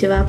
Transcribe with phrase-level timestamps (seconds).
[0.00, 0.26] ちは。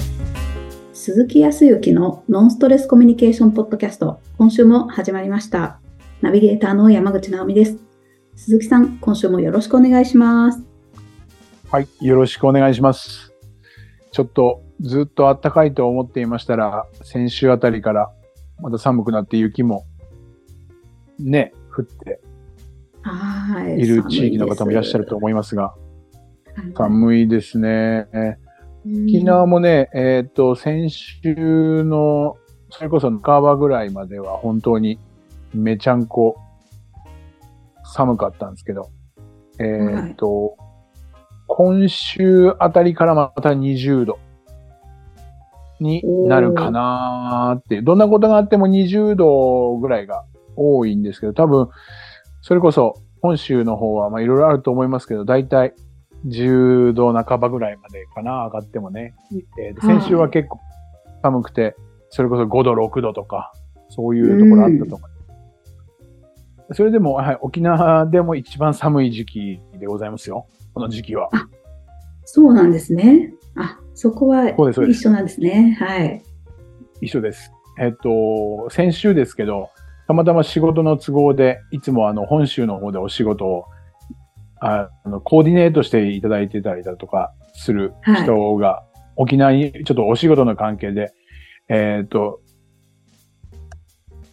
[0.91, 5.79] 鈴木康之のノンストレスコミュニケーションポッドキャスト、今週も始まりました。
[6.19, 7.77] ナビゲーターの山口直美です。
[8.35, 10.61] 鈴木さん、今週もよろしくお願いします。
[11.71, 13.33] はい、よろしくお願いします。
[14.11, 18.11] ちょっとずっと暖かいと思っていましたら、先週あたりから
[18.59, 19.85] また寒くなって雪も
[21.17, 22.19] ね、降って
[23.03, 23.79] はい。
[23.79, 25.73] いる地域の方もいらっしゃると思いますが、
[26.57, 28.09] 寒寒いですね。
[28.85, 32.37] 沖縄もね、えっ、と、先週の、
[32.69, 34.99] それこそ半ばぐらいまでは本当に
[35.53, 36.37] めちゃんこ
[37.83, 38.89] 寒かったんですけど、
[39.59, 40.55] えっ、と、
[41.47, 44.19] 今週あたりからまた20度
[45.79, 50.23] になるかなーっていう、どんなことがあっても20度ぐらいが
[50.55, 51.69] 多いんですけど、多分、
[52.41, 55.73] それこそ本州の方はまあいろいろあると思いますけど、だいたい
[56.27, 59.15] 10度半ばぐらいまでかな、上がってもね。
[59.59, 60.59] えー先週は結構
[61.21, 61.75] 寒くて、
[62.09, 63.53] それこそ5度、6度とか、
[63.89, 65.11] そういうところあったと思います。
[66.73, 70.47] それでも、はい、沖縄でも一番寒い時期でございますよ。
[70.73, 71.29] この時期は。
[72.23, 73.33] そうなんですね。
[73.55, 75.77] あ、そこは一緒なんですね。
[75.79, 76.23] はい。
[77.01, 77.51] 一緒です。
[77.79, 79.69] えっと、先週ですけど、
[80.07, 83.65] たまたま仕事の都合で、いつもあの、本州の方でお仕事を、
[84.61, 87.93] ああの、コーディネートしていただいてたりだとかする
[88.23, 88.83] 人が、
[89.15, 91.11] 沖縄にちょっとお仕事の関係で、
[91.67, 92.41] えっと、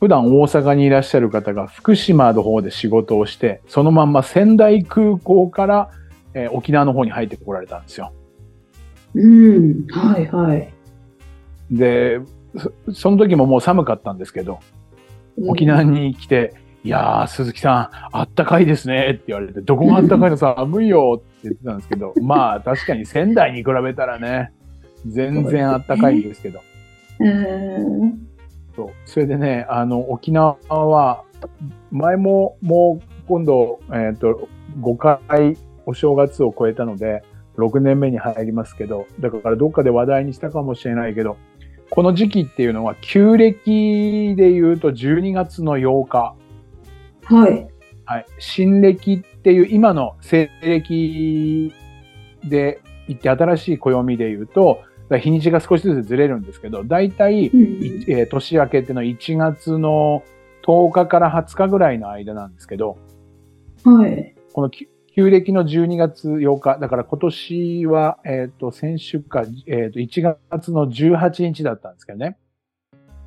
[0.00, 5.90] 普段大阪にいらっしゃる方が福島の方で仕事をして、そのまんま仙台空港から、
[6.34, 8.12] えー沖縄の方に入ってこられたんですよ。
[9.14, 9.86] うん。
[9.88, 10.72] はいはい。
[11.70, 12.20] で、
[12.86, 14.60] そその時ももう寒かったんですけど、
[15.46, 24.53] 沖縄に来て、いやー、鈴木さん、あったかいですねって言われて、どこがあったかいの寒いよって言ってたんですけど、 まあ確かに仙台に比べたらね、
[25.06, 26.60] 全然あったかいんですけど。
[27.20, 28.28] うん。
[28.76, 31.25] そうそれでね、あの、沖縄は、
[31.91, 34.48] 前ももう今度、えっ、と、
[34.80, 37.22] 5回お正月を超えたので、
[37.56, 41.36] 6年目に入りますけど、だからどっかで話題にしたかもしれないけど、
[41.91, 46.34] この時期っていうのは、旧暦で言うと12月の8日、
[47.28, 47.69] はい。
[48.05, 51.72] はい、新暦っていう今の西暦
[52.44, 54.81] で言って新しい暦で言うと、
[55.21, 60.22] 日にちが少しずつずれるんですけど、だいたいうんいえー年明けっていうのは1月の
[60.66, 62.99] 10日から20日ぐらいの間なんですけど、
[63.84, 64.34] はい。
[64.53, 72.39] このき旧暦の12月8日、だから今年は、えっ、と、先週か、えっ、と、1月の18日だったんですけどね。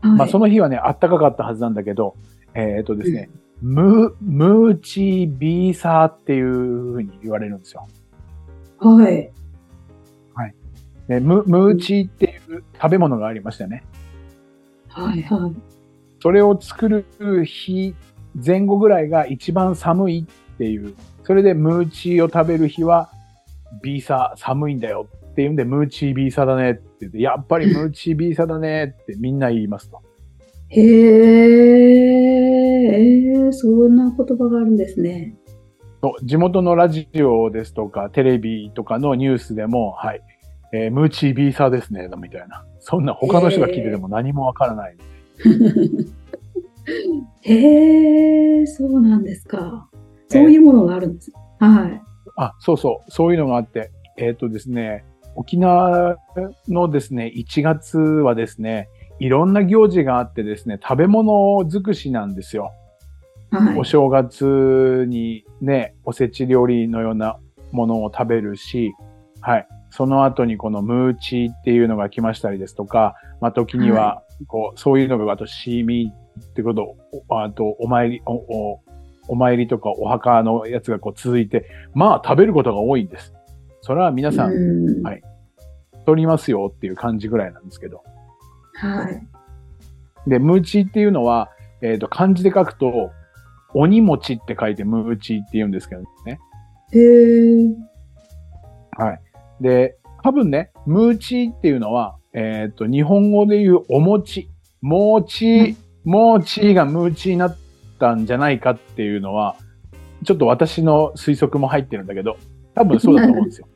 [0.01, 2.15] まあ、その、の日はね、あったかかったはずなんだけど、
[2.53, 3.29] えっ、とですね、
[3.61, 7.87] ム、ムーチビーサーっていうふうに言われるんですよ。
[10.33, 10.55] はい。
[11.07, 13.83] でムムーチっていう食べ物がありましたよね。
[14.87, 15.55] はいはい。
[16.21, 17.05] それを作る
[17.45, 17.95] 日
[18.33, 20.95] 前後ぐらいが一番寒いっていう。
[21.23, 23.09] それでムーチーを食べる日は
[23.83, 30.01] ビーサー寒いんだよっていうんでムーチービーサーだねって言って、やっぱりムーチービーサーだねってみんな言いますと。
[30.73, 30.83] へえ、
[32.93, 35.35] えー、そんな言葉があるんですね。
[36.23, 40.21] 地元のラジオですとかテレビとかのニュースでも、はい、
[40.73, 42.65] えームーチービーサーですね、みたいな。
[42.79, 44.95] そんな他の人が聞いてても何もわからない。
[47.41, 49.89] へえ、そうなんですか。
[50.29, 51.33] そういうものがあるんです。
[51.59, 52.01] はい。
[52.37, 55.03] あ、そうそう、そういうのがあって、えっ、とですね、
[55.35, 56.15] 沖縄
[56.69, 58.87] のですね、1月はですね、
[59.21, 62.71] いろんな行事があってですね、食べ物尽くしなんですよ。
[63.51, 63.83] はいお。
[63.83, 67.37] 正月にね、おせち料理のような
[67.71, 68.93] ものを食べるし、
[69.39, 69.67] はい。
[69.91, 76.95] その後にこのムーチーっていうのが来ましたりですとか、まあ、時には、こう、そういうのが、あと、シーミーってこと、
[77.29, 78.81] おあと、お参り、お、お、
[79.27, 83.33] お参りとかお墓のやつがこう続いて、まあ、食べることが多いんです。
[83.81, 85.21] それは皆さんはい
[86.05, 88.03] 取りますよっていう感じぐらいなんですけど。
[88.81, 90.29] はい。
[90.29, 91.51] で、ムーチーっていうのは、
[91.83, 93.11] えっ、と、漢字で書くと、
[93.73, 96.39] 鬼餅って書いてムーチーって言うんですけどね。
[96.91, 97.67] へえ。
[98.97, 99.21] はい。
[99.61, 104.49] で、多分ね、ムーチーっていうのは、えっ、と、日本語で言うお餅、
[104.81, 107.57] もーちー、もーちーがムーチーになっ
[107.99, 109.55] たんじゃないかっていうのは、
[110.23, 112.37] ちょっと私の推測も入ってるんだけど、
[112.73, 113.67] 多分そうだと思うんですよ。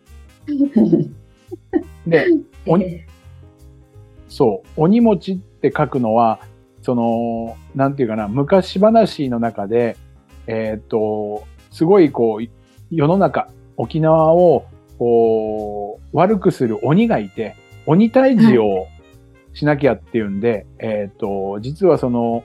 [2.08, 2.28] で、
[2.66, 3.08] 鬼え
[4.36, 6.42] そう、鬼餅って書くのは、
[6.82, 9.96] その、なんていうかな、昔話の中で、
[10.46, 12.48] えっ、と、すごいこう、
[12.92, 13.48] 世の中、
[13.78, 14.66] 沖縄を、
[15.00, 17.56] こう、悪くする鬼がいて、
[17.86, 18.88] 鬼退治を
[19.54, 22.44] しなきゃっていうんで、えっ、と、実はその、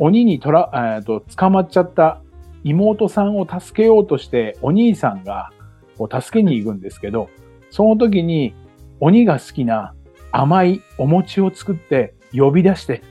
[0.00, 2.20] 鬼にとら、えっ、と、捕まっちゃった
[2.64, 5.50] 妹さんを助けようとして、お兄さんが、
[5.96, 7.30] こう助けに行くんですけど、
[7.70, 8.52] その時に、
[8.98, 9.94] 鬼が好きな
[10.32, 13.02] 甘いお餅を作って呼び出して、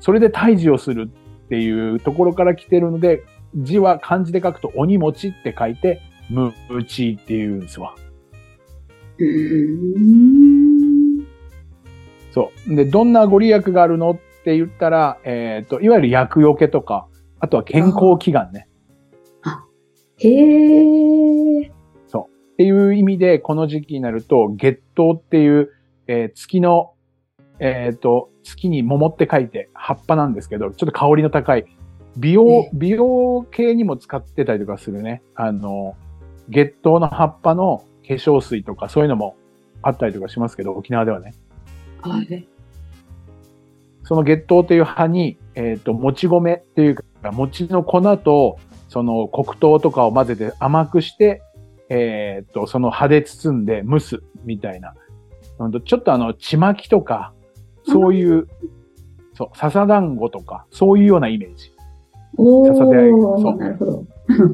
[0.00, 1.10] それで退治をする
[1.46, 3.24] っていうところから来てるので、
[3.56, 7.94] 字は漢字で書くと鬼餅って書いて、むうちっていうんですわ。
[12.30, 12.74] そう。
[12.74, 17.08] で、どんなご利益があるのって言ったら、えっ、と、いわゆる厄除けとか、
[17.40, 18.68] あとは健康祈願ね。
[20.18, 21.72] へえ。
[22.48, 25.70] っていう意味で、この時期になると、月桃っていう、
[26.08, 26.94] えー月の、
[27.60, 31.66] えっ、と、月に桃って書いて葉っぱなんですけど、ちょっと香りの高い、
[32.16, 35.22] 美容え、美容系にも使ってたりとかするね。
[35.34, 35.94] あの、
[36.48, 39.36] 月桃の葉っぱの化粧水とかそういうのも
[39.82, 41.34] あったりとかしますけど、沖縄ではね。
[42.00, 42.48] はい。
[44.04, 48.58] その月桃という葉に、えっ、と、もち米っていうか、餅の粉と、
[48.88, 51.42] その黒糖とかを混ぜて甘くして、
[51.90, 54.94] えっ、と、その葉で包んで蒸すみたいな。
[55.84, 57.32] ちょっとあの、ちまきとか、
[57.84, 58.48] そういう、
[59.34, 61.72] そう、笹団子とか、そういうようなイメージ。
[62.36, 64.06] お笹でそうー、なるほど。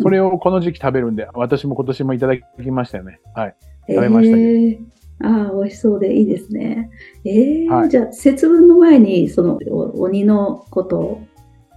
[0.03, 3.21] それをこの時期食べるんで、私も今年もいただきましたよね。
[3.35, 3.57] はい。
[3.89, 4.79] 食べましたけどえー、
[5.21, 6.91] ああ、美味しそうでいいですね。
[7.25, 11.21] えーはいじゃあ、節分の前に、その、お鬼のこと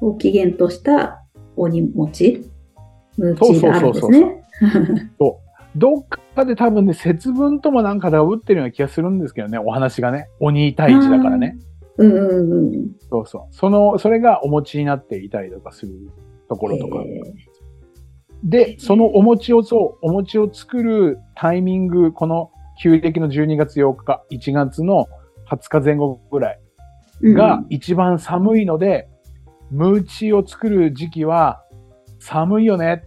[0.02, 1.24] を起源とした
[1.56, 2.46] 鬼餅
[3.18, 4.44] ムーチがあるんですね。
[5.78, 10.30] どっかで多分ね、節分ともなんかダブってるような気がするんですけどね、お話がね。
[10.40, 11.58] 鬼退治だからね。
[11.98, 12.92] うんうんうん。
[13.10, 13.56] そうそう。
[13.56, 15.94] その、それがお餅になっていたりとかする
[16.50, 17.04] ところとか。
[17.06, 17.22] え
[18.44, 22.52] で、そのお餅を、そう、お餅を作るタイミング、この
[22.82, 25.08] 旧暦の12月8日、1月の
[25.50, 29.10] 20日前後ぐらいーが一番寒いので、
[29.72, 31.64] ムーチを作る時期は
[32.20, 33.04] 寒いよね。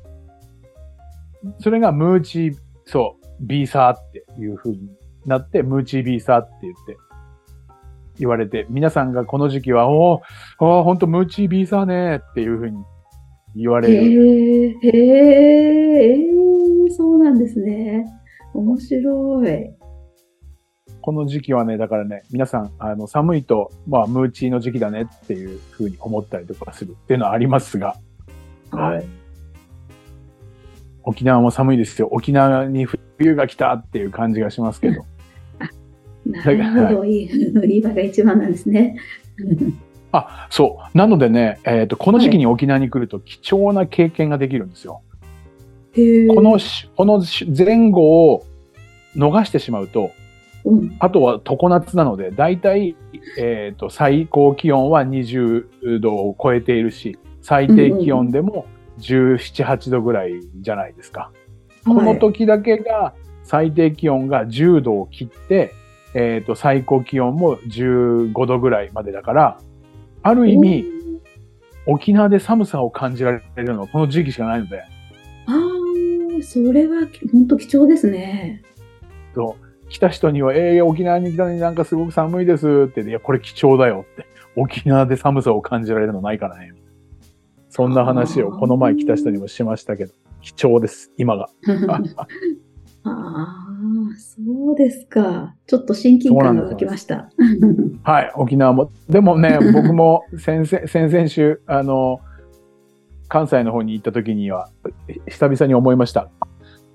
[1.59, 2.53] それがムーチ、
[2.91, 4.91] そう、ビーサーっていう風に
[5.27, 6.97] なって、ムーチビーサーって言って、
[8.19, 12.79] 言われて、皆さんがこの時期は、おーおー、ほんとムーチビーサーねっていう風に
[13.55, 14.77] 言わうん、れる。
[14.83, 16.41] へえ、へえ、えー
[16.93, 18.05] そうなんですね。
[18.53, 19.71] 面白い。
[21.01, 27.97] この時期はね、だからね、皆さん、あの、寒いと、まあ、ムーチーの時期だねっていう風に思ったりとかするっていうのはありますが、
[28.71, 29.20] はい。
[31.03, 32.09] 沖縄も寒いですよ。
[32.11, 32.87] 沖縄に
[33.19, 35.05] 冬が来たっていう感じがしますけど。
[36.27, 37.31] なるほど、いい、
[37.79, 38.97] 今が一番なんですね。
[40.13, 40.99] あ、そう。
[40.99, 45.03] なのでね、えっ、と、この時期に沖縄に来ると貴重な経験ができるんですよ。
[45.93, 46.27] へえ。
[46.27, 48.45] このし、このし前後を
[49.17, 50.11] 逃してしまうと、
[50.65, 52.97] うん、あとは常夏なので、だいたい、
[53.39, 58.67] えっ、と、最高気温は20度を超えているし、最低気温でも
[59.01, 61.33] 17、8度ぐらいじゃないですか。
[61.85, 65.73] この時だけが最低気温が10度を切って、
[66.15, 69.59] えっ、と、最高気温も15度ぐらいまでだから、
[70.23, 70.85] ある意味、
[71.87, 74.87] 沖縄で寒さを感じられるのはこの時期しかないので、あ
[76.39, 78.63] あ、それは本当貴重ですね。
[79.35, 84.27] そう来た人には、ええ沖縄に来たのになんかすごく寒いですって言って、いや、これ貴重だよって。
[84.57, 86.73] 沖縄で寒さを感じられるのないからね。
[87.71, 90.13] そんな話をこの前来た人にもしましたけど、
[90.43, 91.49] 貴重です、今が。
[93.05, 93.67] あ
[94.13, 95.55] あ、そうですか。
[95.67, 97.31] ちょっと親近感が湧きました。
[98.03, 98.91] はい、沖縄も。
[99.09, 102.21] でもね、 僕も先々先々週、あの、
[103.29, 104.69] 関西の方に行った時には、
[105.29, 106.29] 久々に思いました。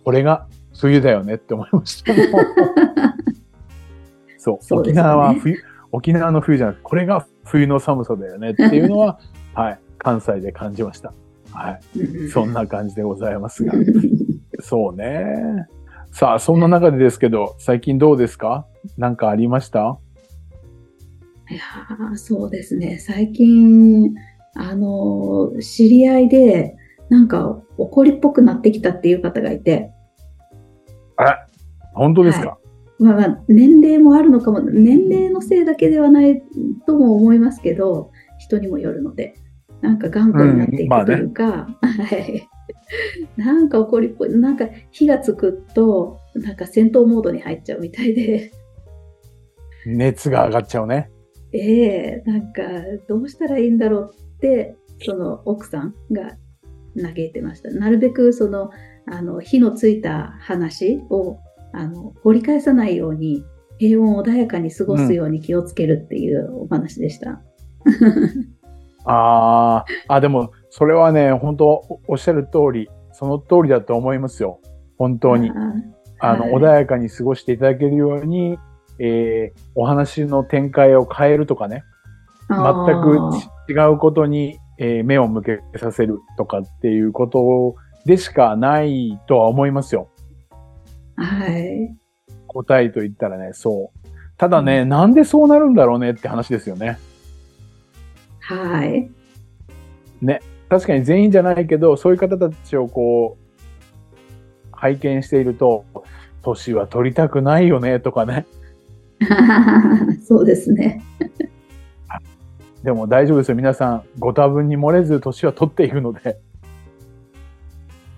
[0.03, 0.46] これが
[0.77, 2.13] 冬だよねって思いました。
[4.38, 5.58] そう、沖縄は冬、
[5.94, 9.20] 沖縄の冬じゃなくて、これが冬の寒さだよねっていうのは、
[9.53, 11.13] はい、関西で感じました。
[11.51, 11.81] はい、
[12.29, 13.74] そんな感じでございますが。
[14.59, 15.65] そうね。
[16.12, 18.67] さあ、そんな中でですけど、最近どうですか？
[19.00, 19.97] なんかありました？
[21.50, 23.00] いやーそうですね。
[23.00, 24.13] 最近、
[24.53, 26.75] あのー、知り合いで、
[27.09, 29.91] なんか怒りっぽくなってきたっていう方がいて、
[31.17, 31.47] あ
[31.93, 32.59] 本当ですか、
[33.00, 36.43] まあまあ、年齢もあるのかも、年齢のせいだけではない
[36.85, 39.33] とも思いますけど、人にもよるので、
[39.82, 42.48] なんか頑固になっていくというか、 はい。
[43.38, 48.51] なんか怒りっぽい、なんか火がつくと、なんか戦闘モードに入っちゃうみたいで、
[49.86, 51.12] 熱が上がっちゃうね。
[51.53, 52.62] ええなんか
[53.08, 56.38] どうしたらいいんだろうって、その奥さんが
[57.01, 57.72] 嘆いてました。
[57.72, 58.72] なるべくその、
[59.08, 61.38] あの、火のついた話を、
[61.74, 63.44] あの、掘り返さないように、
[63.77, 67.32] 平穏穏やかに過ごすように気をつけるっていうお話でした。
[67.32, 67.41] あ
[69.05, 74.59] あ、あ、でも、それはね、本当おっしゃる通り、その通りだと思いますよ。
[74.97, 75.51] 本当に。
[76.19, 78.57] あの、はい、穏やかに過ごしていただけるように、
[79.00, 81.83] えー、お話の展開を変えるとかね。
[82.50, 82.59] 全
[83.01, 90.09] く違うことに、えー、目を向けさせるとかっていうことでしかないとは思いますよ。
[91.15, 91.95] はい。
[92.47, 94.07] 答えと言ったらね、そう。
[94.38, 96.97] ただね、うん、なんでそうなるんだろうねって話ですよね。
[98.47, 99.09] はい。
[100.21, 100.41] ね。
[100.69, 103.45] 確かに全員じゃないけど、そういう方たちをこう、
[104.71, 105.85] 拝見していると、
[106.43, 108.45] 年は取りたくないよねとかね。
[110.23, 111.01] そうですね。
[112.83, 113.55] でも大丈夫ですよ。
[113.55, 116.37] 皆さん、ご多分に漏れず年は取っていくので。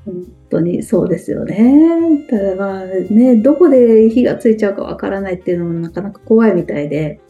[0.03, 0.15] 本
[0.49, 2.25] 当にそうですよね。
[2.29, 7.21] ただまあね、どこで火がついちゃうかわからないっていうのもなかなか怖いみたいで、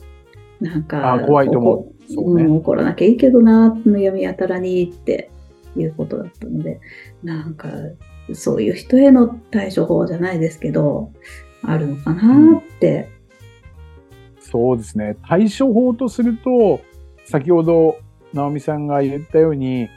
[0.59, 1.96] なんか、あ怖いと思う。
[2.07, 5.29] そうね、うん、怒らなきゃいいけどな、むやみやたらにって
[5.75, 6.79] いうことだったので、
[7.23, 7.69] なんか、
[8.33, 11.11] そういう人への対処法じゃないですけど、
[11.63, 13.09] あるのかなって、
[14.37, 15.17] うん、そうですね。
[15.27, 16.81] 対処法とすると、
[17.25, 17.97] 先ほど
[18.33, 19.89] 直美さんが言ったように、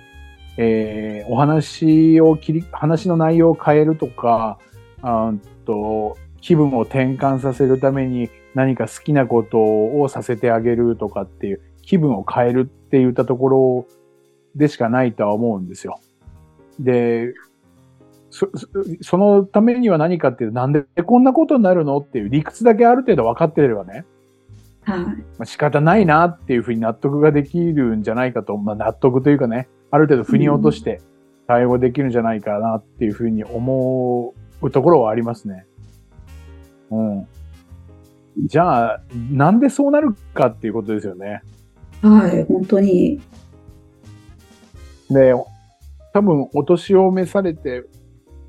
[0.56, 4.58] えー、お話を切り、話の内容を変えるとか、
[5.02, 5.32] あ
[5.64, 13.86] と気分を転換させるために何か好きなことをさせてあげるとかっていう気分を変えるって言ったところ
[14.54, 15.98] でしかないとは思うんですよ。
[16.78, 17.34] で、
[18.30, 18.48] そ
[19.02, 24.04] そのためには何かっていうと、なんでこんなことになるのっていう理屈だけある程度分かってればね、
[24.82, 25.00] はい。
[25.00, 31.02] まあ、仕方ないなっていうふうに納得ができるんじゃないかと、まあ、納得というかね、ある程度腑に落として
[31.48, 34.32] 対応できるんじゃないかなっていうふうに思
[34.62, 35.66] うところはありますね。
[36.92, 37.26] うん。
[38.46, 39.00] じゃあ、
[39.32, 41.42] なんでそうなるかっていうことですよね。
[42.02, 43.20] はい、本当に。
[45.10, 45.34] で、
[46.12, 47.84] 多分お年を召されて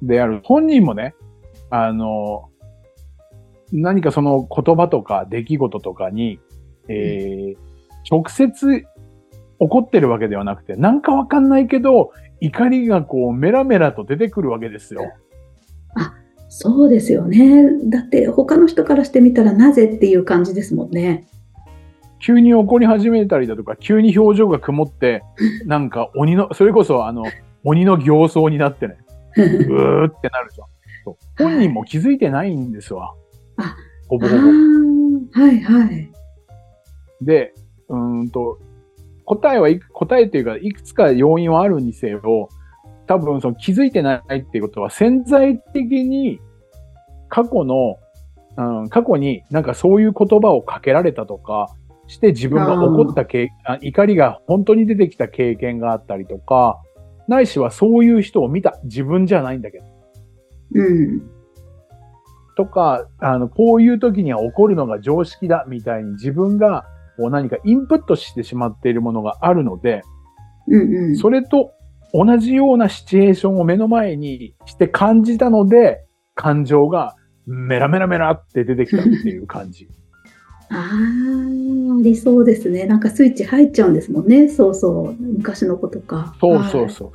[0.02, 1.14] である本人もね、
[1.70, 2.50] あの、
[3.72, 6.40] 何かその言葉とか出来事とかに、
[6.88, 7.58] えー、
[8.10, 8.86] 直接
[9.60, 15.12] 怒ってるわけではなくて、なんかわかんないけど、怒りがこうメラメラと出てくるわけですよ。
[15.96, 16.16] あ、
[16.50, 17.66] そうですよね。
[17.86, 21.28] だって他の人からしてみたらなぜっていう感じですもんね。
[22.24, 25.24] 急に怒り始めたりだとか、急に表情が曇って、
[25.66, 27.24] なんか鬼の、それこそあの、
[27.64, 28.98] 鬼の形相になってね、
[29.38, 30.68] うーってなるじゃん。
[31.38, 33.14] 本人も気づいてないんですわ。
[33.58, 33.76] あ、
[34.08, 34.42] ほぼほぼ。
[35.34, 36.12] はいはい。
[37.22, 37.54] で、
[37.90, 38.60] うんと、
[39.26, 42.50] 答えはいく、答えというか、いくつか要因はあるにせよ、
[43.08, 46.40] 多分その気づいてないっていうことは潜在的に
[47.30, 47.98] 過去の、
[48.58, 51.74] うん、過去になんかそういう言葉をかけられたとか
[52.12, 56.82] して自分が怒ったけあ怒りが本当に出てきた経験があったりとか、
[57.30, 58.78] ないしはそういう人を見た。
[58.84, 59.86] 自分じゃないんだけど。
[60.76, 61.22] うん。
[62.58, 70.02] とか、あの、こういう時には起こるのが常識だみたいに自分がこう何かインプットしてしまっているものがあるので、
[70.68, 71.72] うんうん、それと
[72.14, 76.04] 同じようなシチュエーションを目の前にして感じたので、
[76.36, 77.16] 感情が
[77.46, 79.88] メラメラメラって出てきたっていう感じ。
[80.74, 82.86] ああ、理想ですね。
[82.86, 84.48] なんかスイッチ入っちゃうんですもんね。
[84.48, 85.22] そうそう。
[85.22, 86.34] 昔のことか。
[86.40, 87.12] そうそうそ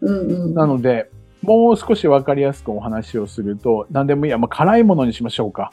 [0.00, 0.06] う。
[0.06, 1.10] はい、うんうん、なので、
[1.42, 5.72] もう少しわかりやすくお話をすると、何でもいいや、まあ、辛いものにしましょうか。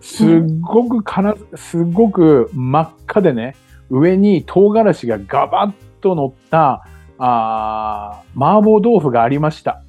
[0.00, 0.28] すっ
[0.60, 3.56] ごく辛、すっごく真っ赤でね、
[3.88, 6.84] 上に唐辛子がガバッと乗った、
[7.16, 9.82] あ麻婆豆腐がありました。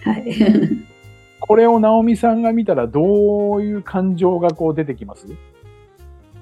[0.00, 0.24] はい。
[1.38, 5.26] これを直美さんが見たらどういう感情がこう出てきます？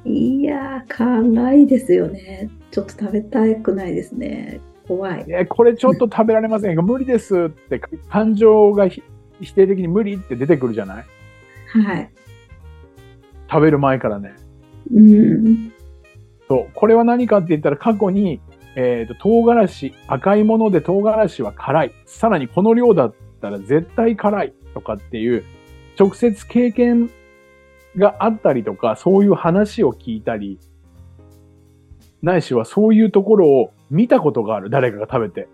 [0.04, 2.48] いやー、辛いですよね。
[2.70, 4.60] ちょっと食べたくないですね。
[4.88, 5.24] 怖い。
[5.28, 6.82] え、これちょっと食べられませんか？
[6.82, 9.02] 無理ですって感情が否
[9.54, 11.04] 定的に無理って出てくるじゃない？
[11.84, 12.10] はい。
[13.50, 14.34] 食べる前からね。
[14.92, 15.72] うん。
[16.48, 16.66] そう。
[16.74, 18.40] これは何かって言ったら過去に、
[18.76, 21.92] えっ、ー、と、唐辛子、赤いもので唐辛子は辛い。
[22.06, 25.44] さらにこの量だったら絶対辛いとかっていう、
[25.98, 27.10] 直接経験
[27.96, 30.58] があったりとか、そういう話を聞いたり、
[32.22, 34.70] ないしはそういうところを見たことがある。
[34.70, 35.48] 誰かが食べて。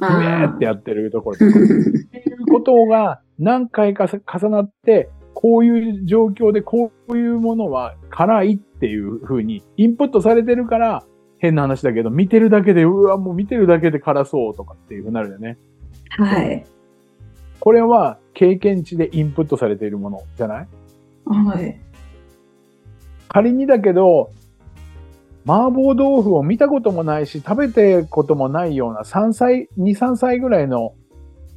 [0.00, 1.50] うえーってやってるところとか。
[1.50, 11.04] っていうことが何回か重なって、こういう状況でこういうものは辛いっていう風にインプットされてるから、
[11.38, 15.56] 変な話だけど、見てるだけで、うわ、もう見てるだけで辛そうとかっていう風になるよね。
[16.10, 16.64] はい。
[17.60, 20.68] これは経験値でインプットされているものじゃない？
[21.28, 21.80] はい。
[23.28, 24.30] 仮にだけど、
[25.46, 30.94] 麻婆豆腐を見たこともないし、食べてこともないような3歳、2、3歳ぐらいの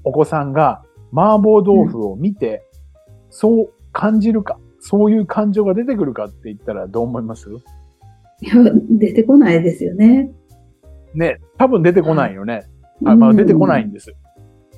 [0.04, 2.63] お子さんが麻婆豆腐を見て、
[3.30, 7.50] そう感じるか、そういう感情が出てくるかって言ったらどう思います？
[8.42, 8.56] いや、
[8.90, 10.32] 出てこないですよね。
[11.13, 12.63] ね、多分出てこないよね。
[13.06, 14.13] あまあ、出てこないんです。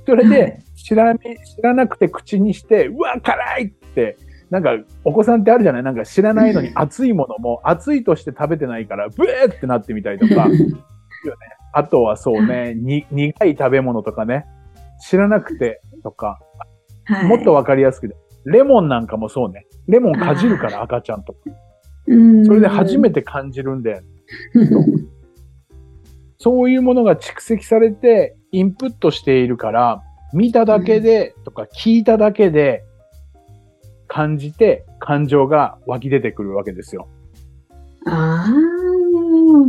[0.05, 1.21] それで、知ら、知
[1.61, 4.17] らなくて口にして、うわ、辛いって
[4.49, 4.71] なんか、
[5.03, 5.83] お子さんってあるじゃない？
[5.83, 10.47] なんか知らないのに熱いものも、熱いとして食べてないから、ブーってなってみたりとか、
[11.71, 14.45] あとはそうね、に、苦い食べ物とかね、
[15.09, 16.39] 知らなくてとか、
[17.05, 19.65] はい、もっとわかりやすくて、レモンなんかもそうね。
[19.87, 21.39] レモンかじるから赤ちゃんとか。
[22.05, 22.11] そ
[22.53, 24.01] れで初めて感じるんで、
[26.37, 32.83] そういうものが蓄積されてインプットしているから、見ただけでとか聞いただけで
[34.13, 37.07] 感じて感情が湧き出てくるわけですよ。
[38.05, 38.51] ああ、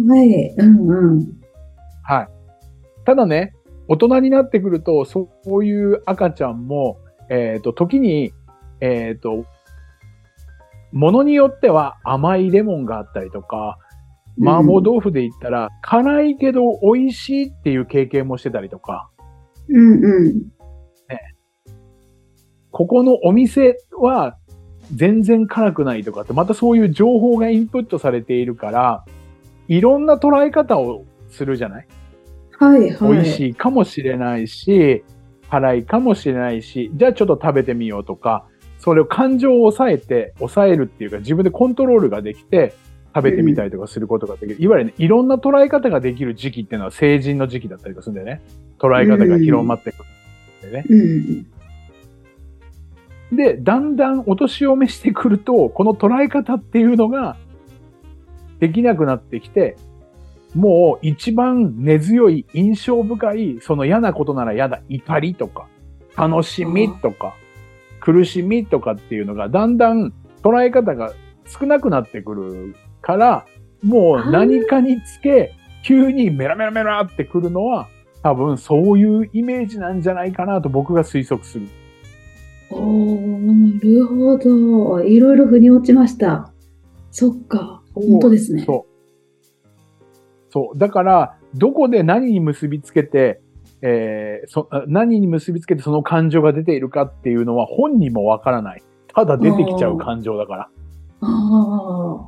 [0.06, 0.54] はい。
[0.58, 1.26] うんうん。
[2.02, 2.28] はい。
[3.06, 3.54] ただね、
[3.88, 6.98] 大人になってくると、そういう赤ちゃんも、
[7.30, 8.34] えっ、ー、と、時に、
[8.82, 9.46] えっ、ー、と、
[10.92, 13.78] ものによっては甘いレモンがあったりとか、
[14.42, 19.08] 麻婆豆腐で言ったら、辛いけど美味しいっていう経験もしてたりとか。
[19.70, 20.42] うんうん。
[22.74, 24.36] ここのお店は
[24.92, 29.04] 全然辛くないとかって、またそういう情報がインプットされているから、
[29.68, 31.86] いろんな捉え方をするじゃない？
[32.58, 33.12] はいはい。
[33.12, 35.04] 美味しいかもしれないし、
[35.50, 38.44] 辛いかもしれないし、じゃあちょっと食べてみようとか、
[38.80, 42.74] それを感情を抑えて、抑えるっていうか自分でコントロールができて、
[43.14, 44.56] 食べてみたりとかすることができる。
[44.56, 48.42] うん、いわゆるね、いろんな捉え方ができる時期っていうのは成人の時期だったりとかするんだよね。
[48.80, 49.98] 捉え方が広まってく
[50.64, 51.44] るんでね。
[53.36, 57.36] で、だんだんお年を召してくると、この捉え方っていうのが
[58.60, 59.76] できなくなってきて、
[60.54, 65.66] もう一番根強い印象深い、その嫌なことなら嫌だ、怒りとか、
[66.16, 67.34] 楽しみとか、
[68.00, 71.12] 苦しみとかっていうのがだんだん捉え方が
[71.46, 73.46] 少なくなってくるから、
[73.82, 77.88] もう何かにつけ、急にメラメラメラってくるのは、
[78.22, 81.66] 多分そういうイメージなんじゃないかなと僕が推測する。
[82.70, 85.02] おなるほど。
[85.02, 86.52] いろいろ腑に落ちました。
[87.10, 87.82] そっか。
[87.94, 88.64] 本当ですね。
[88.64, 89.64] そう。
[90.50, 90.78] そう。
[90.78, 93.40] だから、どこで何に結びつけて、
[93.82, 98.82] えー、そ何に結びつけてその感情が出ているかっていうのは本人もわからない。
[99.14, 100.68] ただ出てきちゃう感情だから。
[101.20, 102.26] あ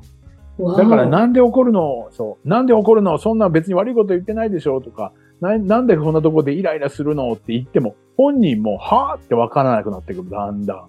[0.59, 0.77] あ。
[0.77, 2.09] だからなんで怒るの？
[2.13, 2.49] そう。
[2.49, 3.19] なんで怒るの？
[3.19, 4.81] そんな別に悪いこと言ってないでしょ？
[4.81, 7.33] とか、ななんでこんなとこでイライラするの？
[7.33, 10.89] って言っても、本人も、はぁってわからなくなってくる、だんだん。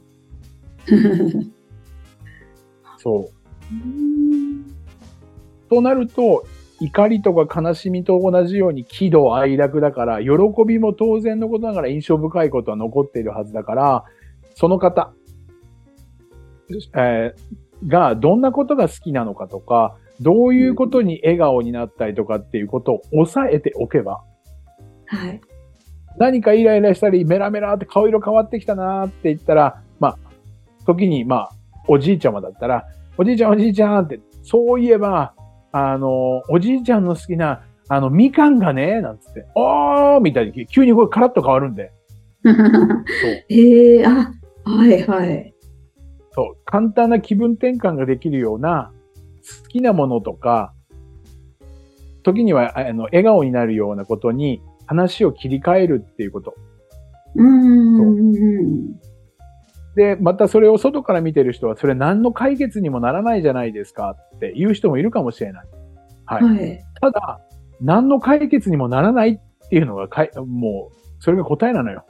[2.97, 3.37] そう。
[5.69, 6.45] となると、
[6.79, 10.29] 怒りとか悲しみと同じように喜怒哀楽だから、喜
[10.65, 14.05] びも当然のことながら印象深いことは残っているはずだから、
[14.55, 15.13] その方、
[16.95, 24.23] えー、がどんなことが好きなのかとか、どういうことに笑顔になったりとかっていうことを抑えておけば、
[25.05, 25.41] はい。
[26.17, 30.17] 何かイライラしたり、メラメラって顔色変わってきたなって言ったら、まあ、
[30.85, 31.51] 時に、まあ、
[31.87, 32.85] おじいちゃまだったら、
[33.17, 35.33] おじいちゃんおじいちゃんって、そういえば、
[35.71, 41.91] あの、おじいちゃんの好きな、あの、みかんがね、なんつって、おーみたいに急にこれカラッと変わるんで。
[43.49, 44.31] へえ、あ、
[44.65, 45.53] はいはい。
[46.31, 46.57] そう。
[46.65, 48.91] 簡単な気分転換ができるような、
[49.63, 50.73] 好きなものとか、
[52.23, 56.55] 時には、あの、笑顔になるようなことに話を切り替えるっていうこと。
[57.35, 58.97] うん
[59.95, 65.65] で、またそれを外から見てる人は、それ何の解決にもならないじゃないですかっていう人もいるかもしれない。
[66.25, 66.43] はい。
[66.43, 67.39] はい、ただ、
[67.81, 72.05] 何の解決にもならないっていうのがかい、もう、それが答えなのよ。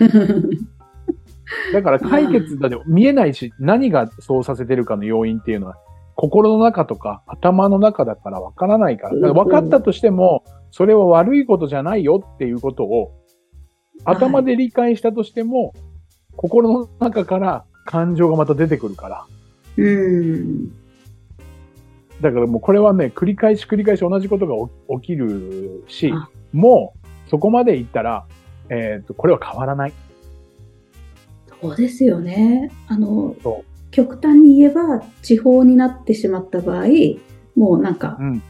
[1.72, 5.76] だから解決だって見えないし、何がそうさせてるかの要因っていうのは、
[6.20, 9.18] 心の中とか頭の中だからわからないから。
[9.18, 13.10] から分かったとしても、それは悪いことじゃないよっていうことを、
[14.04, 15.72] 頭で理解したとしても、はい、
[16.36, 19.26] 心の中から感情がまた出てくるから。
[19.78, 20.68] うん。
[22.20, 26.12] だからもうこれはね、繰り返し繰り返し同じことが起きるし、
[26.52, 28.26] もうそこまでいったら、
[28.68, 29.94] えっ、ー、と、これは変わらない。
[31.62, 32.70] そうですよね。
[32.88, 33.34] あの、
[33.90, 36.86] 極端に言えば、地方になってしまった場合、
[37.56, 38.42] もうなんか、うん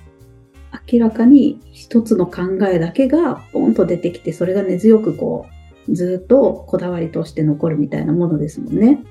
[0.92, 5.46] 明らかに一つの考えだけがポンと出てきて、それが根強くこ
[5.88, 9.02] う、ずっとこだわりとして残るみたいなものですもんね。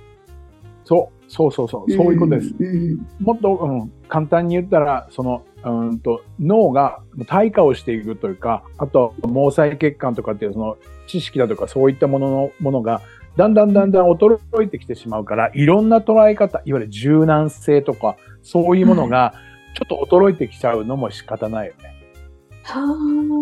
[0.85, 2.55] そう、そうそうそう、そういうことです。
[2.57, 13.01] うんうんもっと、うん、簡単に言ったら、その、うんと、脳が退化をしていくというか、あと、毛細血管とかっていうその知識だとかそういったものの、ものが、
[13.39, 19.33] だんだんだんだん衰えてきてしまうから、いろんな捉え方、いわゆる柔軟性とか、そういうものが、
[19.75, 21.93] ちょっと衰えてきちゃうのも仕方ないよね。
[22.63, 22.81] は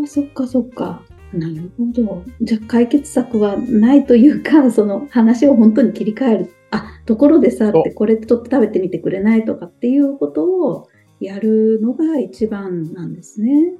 [0.04, 1.02] あ、そっかそっか。
[1.34, 2.24] なるほど。
[2.42, 6.52] じゃあ解決策はないというか、 その話を本当に切り替える。
[6.70, 10.88] あ、ところでさ、ってこれ取って食べてみてくれないとかっていうことを
[11.20, 13.74] やるのが一番なんですね。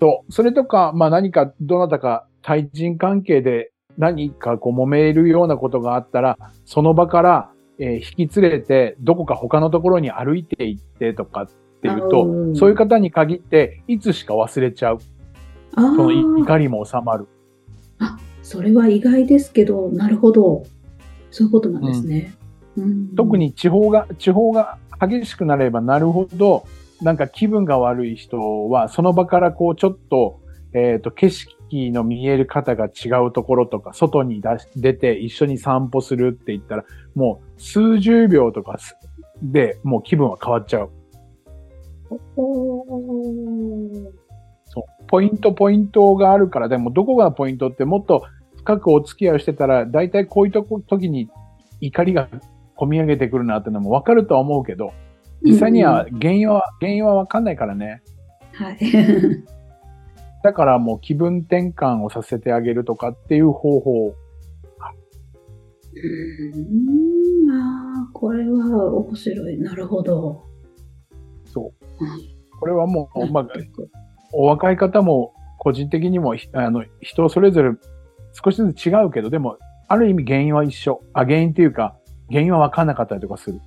[0.00, 0.32] そう。
[0.32, 11.48] それとか、まあ何か、どなたか対人関係で何かこう揉めるようなことがあったら、その場から、えー引き連れて、どこか他のところに歩いて行ってとかっ
[11.82, 14.98] ていうと、んそういう方に限って、いつしか忘れちゃう。
[15.74, 17.26] あその怒りも収まる。
[17.98, 20.64] あ、それは意外ですけど、なるほど。
[21.30, 22.34] そういうことなんですね。
[22.76, 26.64] うん特、に地方が、地方が激しくなればなるほど、
[27.00, 30.40] なんか気分が悪い人は、その場からこうちょっと、
[30.74, 38.96] えっ、と、景色の見える方が違うところとか、外に出し出て一緒に散歩するって言ったら、もう数十秒とかす
[39.42, 40.90] で、もう気分は変わっちゃう。
[44.66, 45.06] そう。
[45.06, 48.24] ポイント、ポイントがあるから、でもどこがポイントってもっと
[48.58, 51.28] 深くお付き合いをしてたら、大体こういうとこ時に
[51.80, 52.28] 怒りが
[52.76, 54.92] 込み上げてくるなってのもわかるとは思うけど、
[55.42, 58.02] 実際には原因は、原因はわかんないからね。
[58.52, 58.78] はい。
[60.42, 64.06] だからもう気分転換をさせてあげるとかっていう方法。
[64.08, 69.58] うーん、ああ、これは面白い。
[69.58, 70.44] なるほど。
[71.44, 72.32] そううん。
[72.58, 73.46] これはもう、まあ
[74.32, 77.70] お若い方も個人的にも、ひあの、人それぞれ
[78.32, 81.02] 少しずつ違うけど、でも、ある意味原因は一緒。
[81.12, 81.96] あ、原因っていうか、
[82.30, 83.60] 原因はわかんなかったりとかする。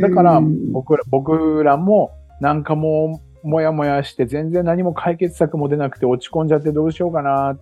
[0.00, 7.60] だからうん僕ら、僕らもなんかもうもやもやして全然何も解決策も出なくて落ち込んじゃってどうしようかなっ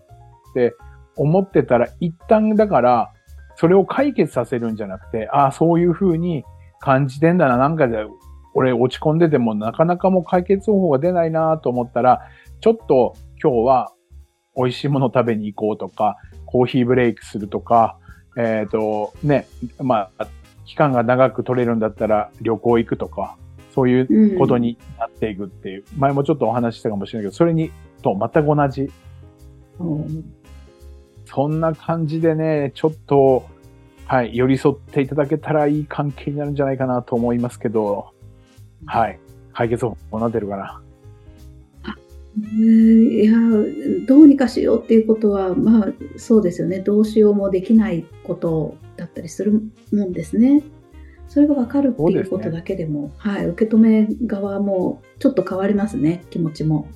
[0.54, 0.74] て
[1.16, 3.12] 思ってたら一旦だから
[3.56, 6.44] それを解決させるんじゃなくて、ああ、そういう風に
[6.80, 7.56] 感じてんだな。
[7.56, 7.98] なんかで
[8.54, 12.20] 俺落ち込んでてもなかなかもう解決方法が出ないなと思ったら、
[12.60, 13.92] ちょっと今日は
[14.56, 16.16] 美味しいもの食べに行こうとか、
[16.46, 17.98] コーヒーブレイクするとか、
[18.36, 19.46] えっ、と、ね、
[19.78, 20.26] まあ、
[20.64, 23.36] 期間が長く取れるんだったら旅行行くとか、
[23.74, 27.70] そういうことになっていくっていう、前もちょっとお話ししたかもしれないけど、それに
[28.02, 28.90] と全く同じ、
[29.78, 30.34] うん
[31.24, 33.48] そんな感じでね、ちょっと、
[34.04, 38.12] はい、寄り添っていただけたらいい関係になるんじゃないかなと思いますけど、
[38.84, 39.18] はい、
[39.54, 40.82] 解決方法になってるかな？
[42.34, 43.32] いや、
[44.06, 46.80] どうにかしようっていうことは、まあ、そうですよね。
[46.80, 50.62] どうしようもできないことだったりするもんですね。
[51.32, 56.88] それが分かるっていうことだけでも、はい、受け止め側もちょっと変わりますね、気持ちも。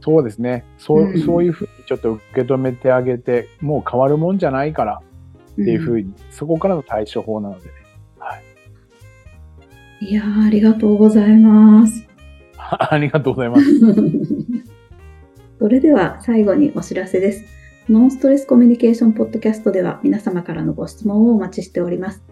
[0.00, 0.64] そうですね。
[0.78, 5.02] そう、うんそういうふうにちょっと受け止めてあげて、もう変わるもんじゃないから
[5.52, 6.08] っていうふうに。
[6.08, 7.72] に、そこからの対処法なのでね。
[10.00, 12.08] いやーありがとうございます。
[12.56, 13.64] ありがとうございます。
[15.60, 17.44] それでは最後にお知らせです。
[17.90, 22.31] ノンストレスコミュニケーションポッドキャストでは皆様からのご質問をお待ちしております。